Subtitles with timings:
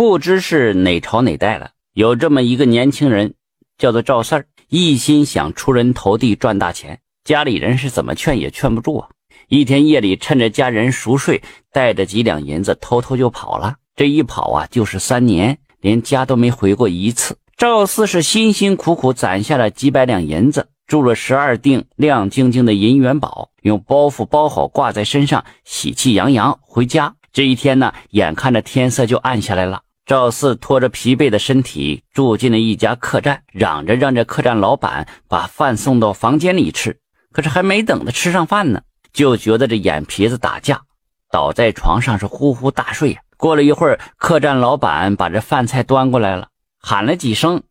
[0.00, 3.34] 不知是哪朝哪代了，有这么一个年轻人，
[3.76, 9.10] 叫做赵四儿，一心想出人头地赚大钱，家里人是怎么劝也劝不住啊。
[9.48, 13.74] 一天夜里，趁着家人熟睡，带着几两银子偷偷就跑了。
[13.94, 17.36] 这一跑啊，就是三年，连家都没回过一次。
[17.58, 27.16] 赵四是辛辛苦苦攒下了几百两银子，铸了十二锭亮晶晶的银元宝，用包袱包好挂在身上，喜气洋洋回家。
[27.34, 36.98] 这一天呢，眼看着天色就暗下来了，赵四拖着疲惫的身体住进了一家客栈，嚷着让这客栈老板把饭送到房间里吃。
[37.30, 38.82] 可是还没等他吃上饭呢，
[39.12, 40.82] 就觉得这眼皮子打架，
[41.30, 43.20] 倒在床上是呼呼大睡呀。
[43.36, 46.48] 过了一会儿，客栈老板把这饭菜端过来了。
[46.80, 47.62] 喊了几声，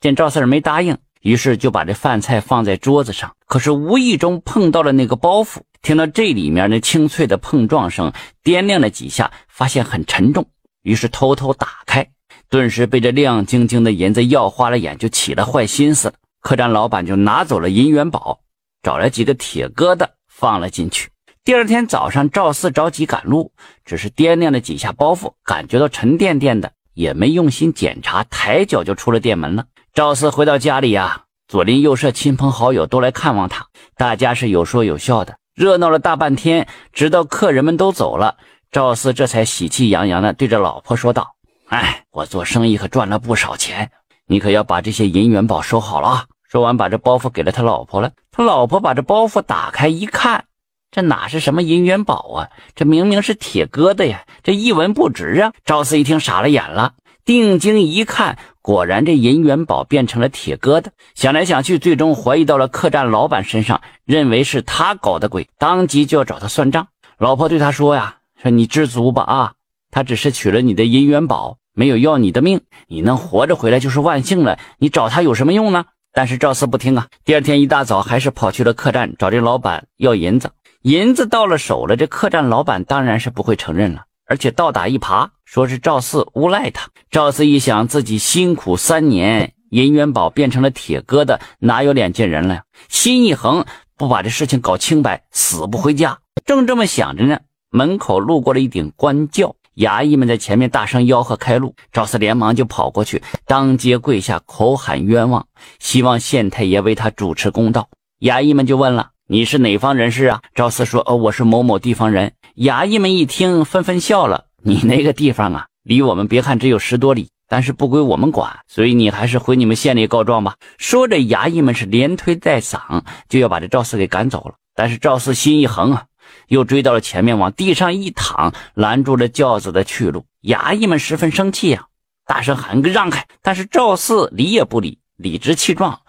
[0.00, 3.34] 见赵四没答应，于是就把这饭菜放在桌子上。
[3.44, 8.10] 可是无意中碰到了那个包袱，听到这里面那清脆的碰撞声，
[8.42, 10.46] 掂量了几下，发现很沉重，
[10.82, 12.08] 于是偷偷打开，
[12.48, 16.14] 顿时被这亮晶晶的银子耀花了眼，就起了坏心思了。
[16.40, 18.40] 客栈老板就拿走了银元宝，
[18.82, 21.10] 找来几个铁疙瘩放了进去。
[21.44, 23.52] 第二天早上，赵四着急赶路，
[23.84, 26.72] 只是掂量了几下包袱，感觉到沉甸甸的。
[26.94, 29.64] 也没用心检查，抬脚就出了店门了。
[29.94, 33.66] 赵四回到家里呀，左邻右舍、亲朋好友都来看望他，
[33.96, 36.68] 大家是有说有笑的，热闹了大半天。
[36.92, 38.36] 直到客人们都走了，
[38.72, 41.34] 赵四这才喜气洋洋地对着老婆说道
[41.68, 43.90] ：“哎，我做生意可赚了不少钱，
[44.26, 48.12] 你可要把这些银元宝收好了啊！”说完，把这包袱给了他老婆了。
[48.30, 50.46] 他老婆把这包袱打开一看。
[50.90, 52.48] 这哪是什么银元宝啊？
[52.74, 54.24] 这明明是铁疙瘩呀！
[54.42, 55.52] 这一文不值啊！
[55.66, 56.94] 赵四一听傻了眼了，
[57.26, 60.86] 定睛一看，果然这银元宝变成了铁疙瘩。
[61.14, 66.88] 想来想去，最终怀疑到了客栈老板身上，认为是他搞的鬼，当即就要找他算账。
[67.18, 69.52] 老婆对他说：“呀，说你知足吧啊，
[69.92, 74.58] 他只是取了你的银元宝，没有要你的命，你能活着回来就是万幸了。
[74.78, 80.50] 你找他有什么用呢？”但是赵四不听啊，第二天一大早还是跑去了客栈找这老板要银子。
[80.82, 86.88] 银子到了手了，这客栈老板当然是不会承认了，而且倒打一耙，说是赵四诬赖他。
[87.10, 92.64] 赵四一想，自己辛苦三年，银元宝变成了铁疙瘩，哪有脸见人了呀？
[92.88, 93.64] 心一横，
[93.96, 96.18] 不把这事情搞清白，死不回家。
[96.44, 97.38] 正这么想着呢，
[97.74, 101.74] 门口路过了一顶官轿，衙役们在前面大声吆喝开路。
[101.90, 105.46] 赵四连忙就跑过去，当街跪下，口喊冤枉，
[105.78, 107.88] 希望县太爷为他主持公道。
[108.20, 109.08] 衙役们就问了。
[109.26, 110.42] 你是哪方人士啊？
[110.54, 114.44] 赵四说：“哦，我是某某地方人。”衙役们一听，纷纷笑了。
[114.62, 120.56] 你那个地方啊，离我们别看只有十多里，但是不归我们管，所以你还是回你们县里告状吧。
[120.76, 124.56] 说着，衙役们是连推带搡，就要把这赵四给赶走了。
[124.74, 126.04] 但是赵四心一横啊，
[126.48, 130.26] 又追到了前面，往地上一躺，拦住了轿子的去路。
[130.42, 131.86] 衙役们十分生气啊，
[132.26, 136.00] 大声喊：“个让开！”但是赵四理也不理，理直气壮：“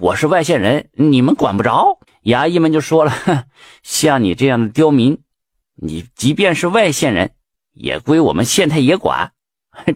[0.00, 3.12] 我是外县人，你们管不着。”衙役们就说了
[3.82, 5.22] ：“像你这样的刁民，
[5.74, 7.30] 你即便是外县人，
[7.72, 9.32] 也归我们县太爷管。”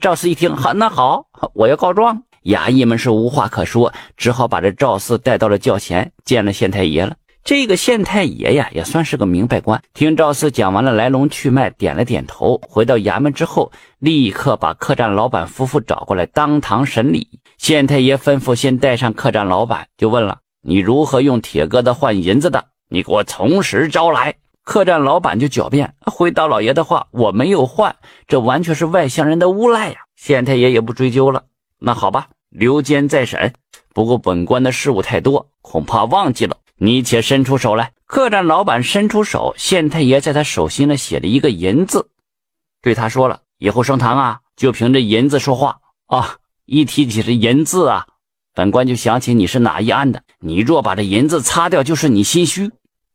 [0.01, 2.23] 赵四一听，好，那好，我要告状。
[2.45, 7.17] 衙役们是无话可说，只好把这赵四带到了轿前，见了县太爷了。
[7.45, 12.61] 这个县太爷呀，也算是个明白官，听赵四讲完了来龙去脉，点了点头。
[12.63, 17.41] 回到衙门之后，立刻把客栈老板夫妇找过来，当堂审理。
[17.59, 20.39] 县太爷吩咐先带上客栈老板，就问了。
[20.63, 22.67] 你如何用铁疙瘩换银子的？
[22.89, 24.37] 你给我从实招来！
[24.63, 27.97] 客栈老板就狡辩：“回答老爷的话，我没有换，
[28.29, 31.43] 这完全是外乡人的诬赖呀！”县太爷也不追究了。
[31.81, 33.53] 那好吧，留监再审。
[33.93, 36.57] 不过本官的事务太多，恐怕忘记了。
[36.85, 37.93] 你且伸出手来。
[38.07, 42.09] 客栈老板伸出手，县太爷在他手心里写了一个银字，
[42.83, 46.39] 对他说了：“以后升堂啊，就凭这银子说话啊！
[46.67, 48.09] 一提起这银字啊。”
[48.53, 52.73] 本官就想起你是哪一案的，你若把这银子擦掉，就是你心虚，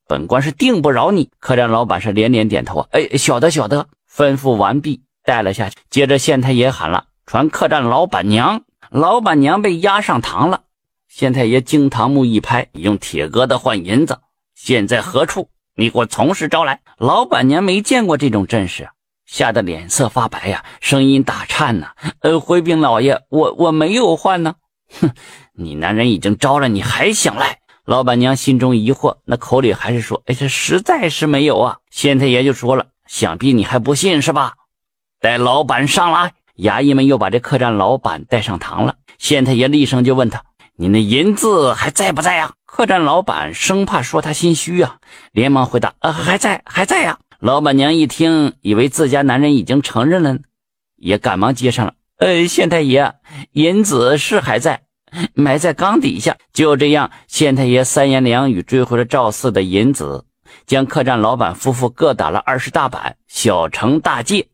[0.07, 1.29] 本官是定不饶你。
[1.37, 3.89] 客栈老板是连连点头啊，哎，晓得晓得。
[4.09, 5.75] 吩咐完毕，带了下去。
[5.89, 8.63] 接着县太爷喊了，传客栈老板娘。
[8.89, 10.61] 老板娘被押上堂了。
[11.07, 14.19] 县太爷惊堂木一拍，用铁疙瘩换银子，
[14.53, 15.49] 现在何处？
[15.75, 16.81] 你给我从实招来。
[16.97, 18.89] 老板娘没见过这种阵势，
[19.25, 21.87] 吓得脸色发白呀，声音打颤呢。
[22.19, 24.55] 呃，回禀老爷，我我没有换呢。
[24.99, 25.11] 哼，
[25.53, 27.59] 你男人已经招了，你还想赖？
[27.85, 34.55] 老板娘心中疑惑，那口里还是说：“哎，这实在是没有啊。”县太爷就说了：“想必你还不信是吧？
[35.21, 38.95] 带老板上来。”衙役们又把这客栈老板带上堂了。
[39.19, 40.43] 县太爷厉声就问他
[40.77, 44.97] ：“你那银子还在不在呀？”客栈老板生怕说他心虚啊，
[45.31, 50.37] 连忙回答：“呃，还在，还在呀。”老板娘一听，以为自家男人已经承认了，
[50.95, 53.13] 也赶忙接上了：“呃，县太爷，
[53.51, 54.83] 银子是还在，
[55.33, 56.37] 埋在缸底下。
[56.53, 60.25] 就这样，县太爷三言两语追回了赵四的银子，
[60.67, 64.47] 将客栈老板夫妇各打了二十大板，小惩大戒，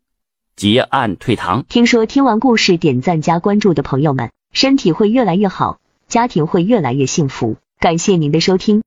[0.55, 1.65] 结案退堂。
[1.67, 5.79] 听说听完故事点赞加关注的朋友们，身体会越来越好，
[6.13, 7.55] 家庭会越来越幸福。
[7.79, 8.83] 感谢您的收听。